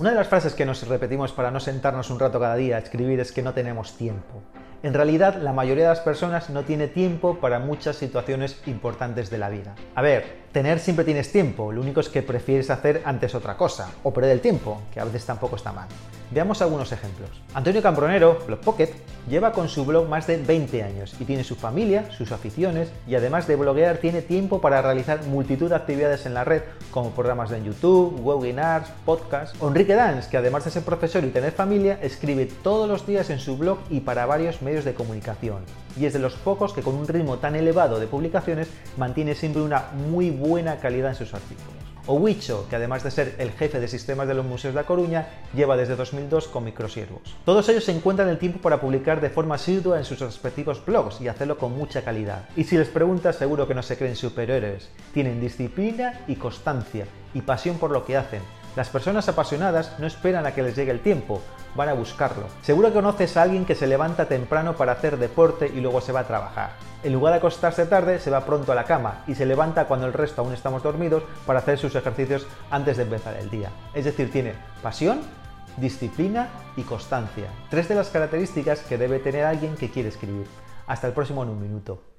Una 0.00 0.10
de 0.10 0.16
las 0.16 0.26
frases 0.26 0.54
que 0.54 0.66
nos 0.66 0.88
repetimos 0.88 1.30
para 1.30 1.52
no 1.52 1.60
sentarnos 1.60 2.10
un 2.10 2.18
rato 2.18 2.40
cada 2.40 2.56
día 2.56 2.74
a 2.74 2.78
escribir 2.80 3.20
es 3.20 3.30
que 3.30 3.42
no 3.42 3.54
tenemos 3.54 3.96
tiempo. 3.96 4.42
En 4.82 4.92
realidad, 4.92 5.36
la 5.40 5.52
mayoría 5.52 5.84
de 5.84 5.90
las 5.90 6.00
personas 6.00 6.50
no 6.50 6.64
tiene 6.64 6.88
tiempo 6.88 7.38
para 7.38 7.60
muchas 7.60 7.94
situaciones 7.94 8.60
importantes 8.66 9.30
de 9.30 9.38
la 9.38 9.50
vida. 9.50 9.76
A 9.94 10.02
ver, 10.02 10.46
tener 10.50 10.80
siempre 10.80 11.04
tienes 11.04 11.30
tiempo, 11.30 11.70
lo 11.70 11.80
único 11.80 12.00
es 12.00 12.08
que 12.08 12.22
prefieres 12.22 12.70
hacer 12.70 13.02
antes 13.04 13.36
otra 13.36 13.56
cosa, 13.56 13.88
o 14.02 14.12
perder 14.12 14.32
el 14.32 14.40
tiempo, 14.40 14.82
que 14.92 14.98
a 14.98 15.04
veces 15.04 15.26
tampoco 15.26 15.54
está 15.54 15.70
mal. 15.70 15.86
Veamos 16.32 16.60
algunos 16.60 16.90
ejemplos. 16.90 17.30
Antonio 17.54 17.80
Cambronero, 17.80 18.40
Blog 18.48 18.62
Pocket, 18.62 18.90
lleva 19.28 19.52
con 19.52 19.68
su 19.68 19.84
blog 19.84 20.08
más 20.08 20.26
de 20.26 20.36
20 20.36 20.82
años 20.82 21.14
y 21.18 21.24
tiene 21.24 21.44
su 21.44 21.54
familia, 21.56 22.10
sus 22.12 22.32
aficiones 22.32 22.90
y 23.06 23.14
además 23.14 23.46
de 23.46 23.56
bloguear 23.56 23.98
tiene 23.98 24.22
tiempo 24.22 24.60
para 24.60 24.82
realizar 24.82 25.24
multitud 25.26 25.70
de 25.70 25.76
actividades 25.76 26.26
en 26.26 26.34
la 26.34 26.44
red 26.44 26.62
como 26.90 27.10
programas 27.10 27.50
en 27.52 27.64
YouTube, 27.64 28.20
webinars, 28.20 28.88
podcasts. 29.04 29.58
Enrique 29.62 29.94
Dance, 29.94 30.30
que 30.30 30.36
además 30.36 30.64
de 30.64 30.70
ser 30.70 30.82
profesor 30.82 31.24
y 31.24 31.28
tener 31.28 31.52
familia, 31.52 31.98
escribe 32.02 32.46
todos 32.62 32.88
los 32.88 33.06
días 33.06 33.30
en 33.30 33.38
su 33.38 33.56
blog 33.56 33.78
y 33.90 34.00
para 34.00 34.26
varios 34.26 34.62
medios 34.62 34.84
de 34.84 34.94
comunicación. 34.94 35.58
Y 35.98 36.06
es 36.06 36.12
de 36.12 36.18
los 36.18 36.34
pocos 36.34 36.72
que 36.72 36.82
con 36.82 36.94
un 36.94 37.08
ritmo 37.08 37.38
tan 37.38 37.56
elevado 37.56 38.00
de 38.00 38.06
publicaciones 38.06 38.68
mantiene 38.96 39.34
siempre 39.34 39.62
una 39.62 39.86
muy 40.08 40.30
buena 40.30 40.76
calidad 40.78 41.10
en 41.10 41.16
sus 41.16 41.34
artículos 41.34 41.73
o 42.06 42.14
Huicho, 42.14 42.66
que 42.68 42.76
además 42.76 43.02
de 43.02 43.10
ser 43.10 43.34
el 43.38 43.52
jefe 43.52 43.80
de 43.80 43.88
sistemas 43.88 44.28
de 44.28 44.34
los 44.34 44.44
museos 44.44 44.74
de 44.74 44.80
La 44.80 44.86
Coruña, 44.86 45.28
lleva 45.54 45.76
desde 45.76 45.96
2002 45.96 46.48
con 46.48 46.64
microsiervos. 46.64 47.22
Todos 47.44 47.68
ellos 47.68 47.84
se 47.84 47.92
encuentran 47.92 48.28
el 48.28 48.38
tiempo 48.38 48.60
para 48.60 48.80
publicar 48.80 49.20
de 49.20 49.30
forma 49.30 49.56
asidua 49.56 49.98
en 49.98 50.04
sus 50.04 50.20
respectivos 50.20 50.84
blogs 50.84 51.20
y 51.20 51.28
hacerlo 51.28 51.58
con 51.58 51.76
mucha 51.76 52.02
calidad. 52.02 52.48
Y 52.56 52.64
si 52.64 52.76
les 52.76 52.88
preguntas, 52.88 53.36
seguro 53.36 53.66
que 53.66 53.74
no 53.74 53.82
se 53.82 53.96
creen 53.96 54.16
superhéroes. 54.16 54.88
Tienen 55.12 55.40
disciplina 55.40 56.20
y 56.26 56.36
constancia 56.36 57.06
y 57.32 57.42
pasión 57.42 57.78
por 57.78 57.90
lo 57.90 58.04
que 58.04 58.16
hacen. 58.16 58.42
Las 58.76 58.88
personas 58.88 59.28
apasionadas 59.28 59.96
no 60.00 60.06
esperan 60.06 60.46
a 60.46 60.52
que 60.52 60.62
les 60.62 60.74
llegue 60.74 60.90
el 60.90 61.00
tiempo, 61.00 61.40
van 61.76 61.88
a 61.88 61.94
buscarlo. 61.94 62.46
Seguro 62.62 62.88
que 62.88 62.94
conoces 62.94 63.36
a 63.36 63.42
alguien 63.42 63.64
que 63.64 63.76
se 63.76 63.86
levanta 63.86 64.26
temprano 64.26 64.74
para 64.74 64.92
hacer 64.92 65.16
deporte 65.16 65.70
y 65.72 65.80
luego 65.80 66.00
se 66.00 66.10
va 66.10 66.20
a 66.20 66.26
trabajar. 66.26 66.70
En 67.04 67.12
lugar 67.12 67.34
de 67.34 67.38
acostarse 67.38 67.86
tarde, 67.86 68.18
se 68.18 68.30
va 68.30 68.44
pronto 68.44 68.72
a 68.72 68.74
la 68.74 68.84
cama 68.84 69.22
y 69.28 69.36
se 69.36 69.46
levanta 69.46 69.84
cuando 69.86 70.06
el 70.06 70.12
resto 70.12 70.42
aún 70.42 70.52
estamos 70.52 70.82
dormidos 70.82 71.22
para 71.46 71.60
hacer 71.60 71.78
sus 71.78 71.94
ejercicios 71.94 72.48
antes 72.70 72.96
de 72.96 73.04
empezar 73.04 73.36
el 73.36 73.48
día. 73.48 73.70
Es 73.94 74.06
decir, 74.06 74.32
tiene 74.32 74.54
pasión, 74.82 75.20
disciplina 75.76 76.48
y 76.76 76.82
constancia. 76.82 77.46
Tres 77.70 77.88
de 77.88 77.94
las 77.94 78.08
características 78.08 78.80
que 78.80 78.98
debe 78.98 79.20
tener 79.20 79.44
alguien 79.44 79.76
que 79.76 79.90
quiere 79.90 80.08
escribir. 80.08 80.46
Hasta 80.88 81.06
el 81.06 81.12
próximo 81.12 81.44
en 81.44 81.50
un 81.50 81.60
minuto. 81.60 82.00